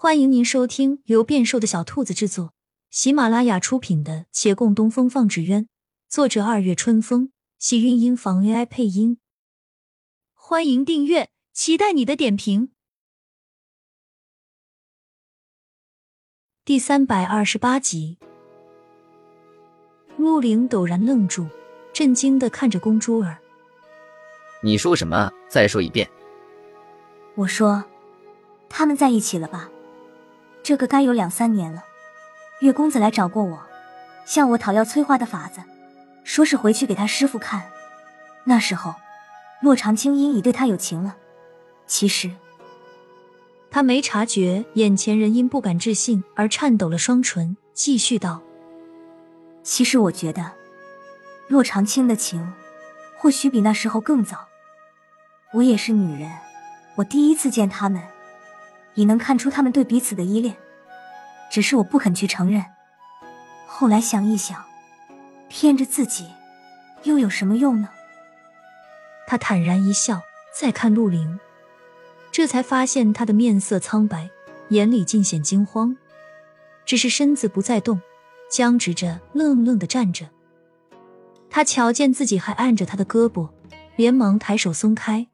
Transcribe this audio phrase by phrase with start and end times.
[0.00, 2.54] 欢迎您收听由变瘦的小兔子制作、
[2.88, 5.64] 喜马拉雅出品的《且共东风放纸鸢》，
[6.08, 9.18] 作者二月春风，喜韵音房 AI 配音。
[10.34, 12.70] 欢迎订阅，期待你的点评。
[16.64, 18.18] 第三百二十八集，
[20.16, 21.48] 陆凌陡然愣住，
[21.92, 23.36] 震惊的看着公珠儿。
[24.62, 25.32] 你说什么？
[25.48, 26.08] 再说一遍。
[27.34, 27.84] 我说，
[28.68, 29.68] 他们在一起了吧？
[30.68, 31.82] 这个该有两三年了，
[32.60, 33.58] 月公子来找过我，
[34.26, 35.62] 向我讨要催化的法子，
[36.24, 37.70] 说是回去给他师傅看。
[38.44, 38.94] 那时候，
[39.62, 41.16] 洛长青因已对他有情了。
[41.86, 42.30] 其实，
[43.70, 48.42] 他没察觉眼前人因不敢置信而颤抖了双唇，继续道
[49.64, 50.52] ：“其实我觉得，
[51.46, 52.52] 洛长青的情，
[53.16, 54.46] 或许比那时候更早。
[55.54, 56.30] 我也是女人，
[56.96, 58.02] 我第一次见他们。”
[58.94, 60.56] 已能看出他们对彼此的依恋，
[61.50, 62.64] 只是我不肯去承认。
[63.66, 64.64] 后来想一想，
[65.48, 66.26] 骗着自己
[67.04, 67.88] 又有什么用呢？
[69.26, 70.20] 他坦然一笑，
[70.58, 71.38] 再看陆凌，
[72.32, 74.30] 这才发现他的面色苍白，
[74.70, 75.96] 眼里尽显惊慌，
[76.84, 78.00] 只是身子不再动，
[78.50, 80.28] 僵直着，愣愣的站着。
[81.50, 83.48] 他瞧见自己还按着他的胳膊，
[83.96, 85.26] 连忙抬手松开，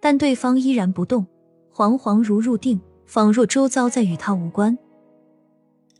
[0.00, 1.26] 但对方依然不动。
[1.72, 4.76] 惶惶如入定，仿若周遭再与他无关。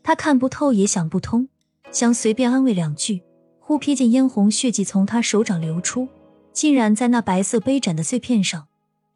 [0.03, 1.47] 他看不透，也想不通，
[1.91, 3.21] 想随便安慰两句，
[3.59, 6.07] 忽瞥见嫣红血迹从他手掌流出，
[6.51, 8.67] 竟然在那白色杯盏的碎片上，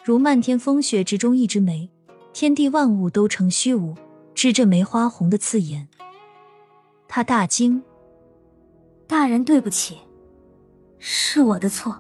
[0.03, 1.89] 如漫天风雪之中一枝梅，
[2.33, 3.95] 天地万物都成虚无，
[4.33, 5.87] 只这梅花红的刺眼。
[7.07, 7.83] 他大惊
[9.07, 9.97] ：“大人，对不起，
[10.99, 11.99] 是我的错。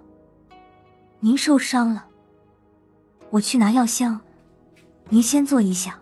[1.19, 2.05] 您受伤了，
[3.31, 4.21] 我去拿药箱。”
[5.09, 5.99] 您先坐一下。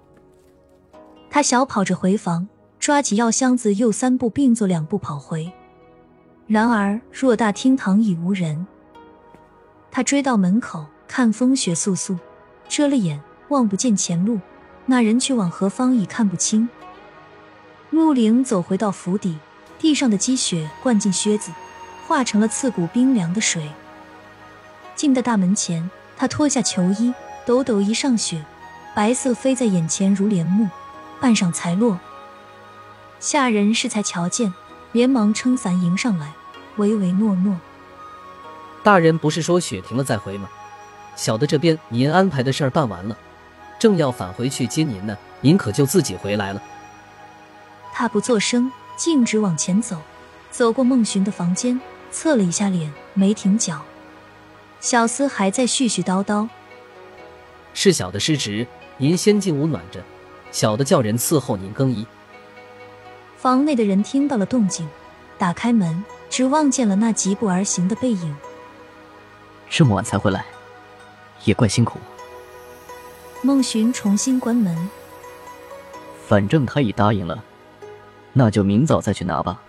[1.29, 2.47] 他小跑着回房，
[2.83, 5.49] 抓起药箱子，又三步并作两步跑回。
[6.47, 8.67] 然而偌大厅堂已无人。
[9.89, 12.19] 他追到门口，看风雪簌簌，
[12.67, 14.37] 遮了眼，望不见前路。
[14.85, 16.67] 那人去往何方已看不清。
[17.89, 19.37] 陆凌走回到府邸，
[19.79, 21.53] 地上的积雪灌进靴子，
[22.05, 23.71] 化成了刺骨冰凉的水。
[24.93, 27.13] 进的大门前，他脱下裘衣，
[27.45, 28.43] 抖抖一上雪。
[28.93, 30.67] 白色飞在眼前如帘幕，
[31.21, 31.97] 半晌才落。
[33.23, 34.53] 下人是才瞧见，
[34.91, 36.33] 连忙撑伞迎上来，
[36.75, 37.55] 唯唯诺诺。
[38.83, 40.49] 大人不是说雪停了再回吗？
[41.15, 43.17] 小的这边您安排的事儿办完了，
[43.79, 46.61] 正要返回去接您呢，您可就自己回来了。
[47.93, 50.01] 他不作声，径直往前走，
[50.51, 51.79] 走过孟寻的房间，
[52.11, 53.81] 侧了一下脸，没停脚。
[54.81, 56.49] 小厮还在絮絮叨叨
[57.73, 58.67] ：“是小的失职。”
[58.99, 60.03] 您先进屋暖着，
[60.51, 62.05] 小的叫人伺候您更衣。
[63.43, 64.87] 房内的人听到了动静，
[65.37, 68.33] 打开门，只望见了那疾步而行的背影。
[69.69, 70.45] 这么晚才回来，
[71.43, 71.99] 也怪辛苦。
[73.41, 74.89] 孟寻重新关门。
[76.25, 77.43] 反正他已答应了，
[78.31, 79.61] 那就明早再去拿吧。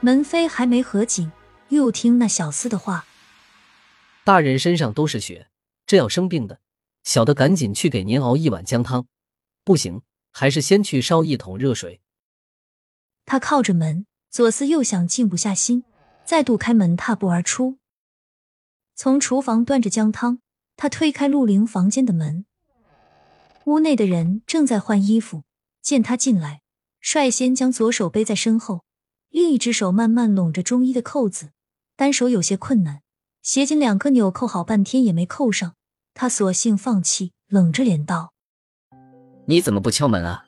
[0.00, 1.32] 门扉还没合紧，
[1.70, 3.06] 又听那小厮的话
[4.24, 5.46] ：“大人身上都是血，
[5.86, 6.58] 这要生病的。”
[7.02, 9.06] 小的赶紧去给您熬一碗姜汤，
[9.64, 12.01] 不行，还是先去烧一桶热水。
[13.24, 15.84] 他靠着门，左思右想，静不下心，
[16.24, 17.78] 再度开门，踏步而出。
[18.94, 20.40] 从厨房端着姜汤，
[20.76, 22.44] 他推开陆凌房间的门。
[23.64, 25.44] 屋内的人正在换衣服，
[25.80, 26.62] 见他进来，
[27.00, 28.84] 率先将左手背在身后，
[29.30, 31.50] 另一只手慢慢拢着中衣的扣子，
[31.96, 33.02] 单手有些困难，
[33.42, 35.74] 鞋紧两颗纽扣好半天也没扣上。
[36.14, 38.34] 他索性放弃，冷着脸道
[39.46, 40.44] ：“你怎么不敲门啊？”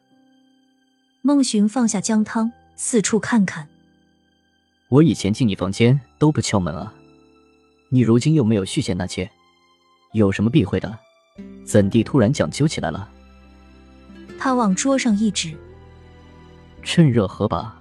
[1.22, 3.68] 孟寻放下姜汤，四处看看。
[4.88, 6.92] 我以前进你房间都不敲门啊，
[7.88, 9.30] 你如今又没有续弦纳妾，
[10.12, 10.98] 有什么避讳的？
[11.64, 13.08] 怎地突然讲究起来了？
[14.38, 15.56] 他往桌上一指
[16.82, 17.80] ：“趁热喝吧。”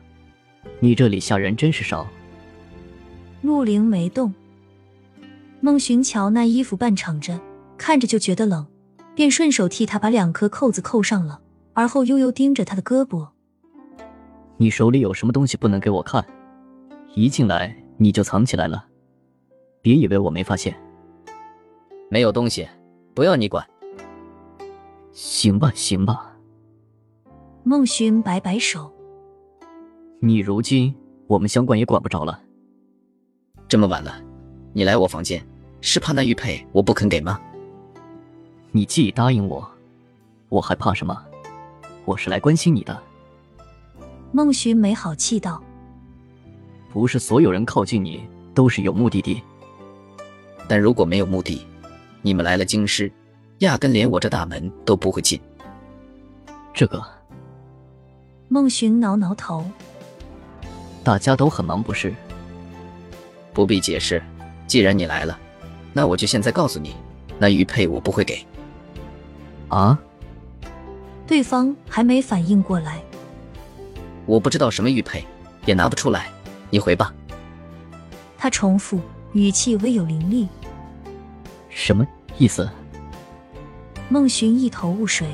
[0.79, 2.07] 你这里下人真是少。
[3.41, 4.33] 陆凌没动。
[5.59, 7.39] 孟寻瞧那衣服半敞着。
[7.75, 8.65] 看着就觉得冷，
[9.13, 11.41] 便顺手替他把两颗扣子扣上了，
[11.73, 13.27] 而后悠悠盯着他的胳膊
[14.57, 16.25] ：“你手里有什么东西不能给我看？
[17.15, 18.85] 一进来你就藏起来了，
[19.81, 20.75] 别以为我没发现。
[22.09, 22.67] ”“没有东西，
[23.13, 23.65] 不要你管。
[25.11, 26.35] ”“行吧，行吧。”
[27.63, 28.91] 孟寻摆摆手
[30.19, 30.94] ：“你如今
[31.27, 32.39] 我们相管也管不着了。
[33.67, 34.21] 这么晚了，
[34.73, 35.44] 你来我房间，
[35.81, 37.39] 是怕那玉佩我不肯给吗？”
[38.71, 39.67] 你既已答应我，
[40.49, 41.25] 我还怕什么？
[42.06, 43.01] 我是来关心你的。
[44.35, 45.62] 孟寻没好气道
[46.91, 49.39] ：“不是所有人靠近你都是有目的地。
[50.68, 51.63] 但如果没有目的，
[52.24, 53.12] 你们来了京师，
[53.59, 55.39] 压根连我这大门都不会进。
[56.74, 57.00] 这个。”
[58.50, 59.63] 孟寻挠挠头
[61.06, 62.12] ：“大家都很忙，不是？
[63.53, 64.19] 不必解释。
[64.65, 65.38] 既然你来了，
[65.94, 66.95] 那我就现在告诉你，
[67.38, 68.44] 那玉佩我不会给。”
[69.69, 70.00] 啊！
[71.27, 73.00] 对方还没反应过来，
[74.25, 75.25] 我不知道什么玉佩，
[75.65, 76.29] 也拿不出来。
[76.69, 77.13] 你回吧。
[78.37, 78.99] 他重复，
[79.33, 80.47] 语气微有凌厉。
[81.69, 82.05] 什么
[82.37, 82.69] 意思？
[84.09, 85.27] 孟寻一头雾水。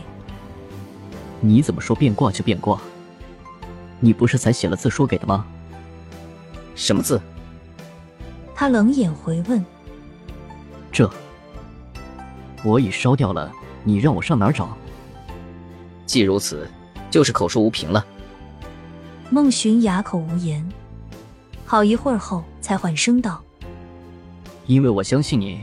[1.41, 2.79] 你怎么说变卦就变卦？
[3.99, 5.45] 你不是才写了字说给的吗？
[6.75, 7.21] 什么字？
[8.55, 9.63] 他冷眼回问。
[10.91, 11.09] 这，
[12.63, 13.51] 我已烧掉了。
[13.83, 14.77] 你让我上哪儿找？
[16.05, 16.69] 既如此，
[17.09, 18.05] 就是口说无凭了。
[19.31, 20.67] 孟寻哑口无言，
[21.63, 23.39] 好一会儿后才缓声道
[24.65, 25.59] ：“因为我相信你，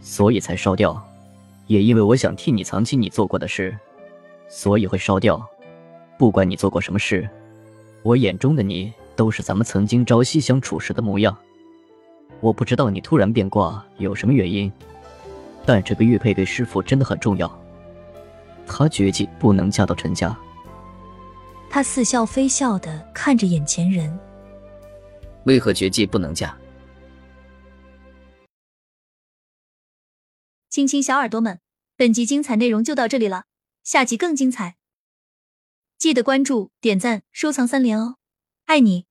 [0.00, 1.00] 所以才烧掉；
[1.68, 3.78] 也因为我想替你藏起你做过的事，
[4.48, 5.40] 所以会烧掉。
[6.18, 7.28] 不管你做过什么事，
[8.02, 11.36] 我眼中的你都是咱们曾经朝夕相处时的模样。
[12.40, 14.70] 我不知道你突然变卦有什么原因。”
[15.64, 17.48] 但这个玉佩对师傅真的很重要，
[18.66, 20.36] 他绝技不能嫁到陈家。
[21.70, 24.18] 他似笑非笑的看着眼前人，
[25.44, 26.56] 为何绝技不能嫁？
[30.70, 31.60] 亲亲小耳朵们，
[31.96, 33.44] 本集精彩内容就到这里了，
[33.82, 34.76] 下集更精彩，
[35.98, 38.16] 记得关注、点赞、收藏三连哦，
[38.66, 39.07] 爱你！